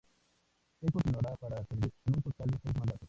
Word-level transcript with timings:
Él 0.81 0.91
continuaría 0.91 1.35
para 1.35 1.63
servir 1.63 1.93
en 2.05 2.15
un 2.15 2.21
total 2.23 2.49
de 2.49 2.57
seis 2.63 2.75
mandatos. 2.75 2.99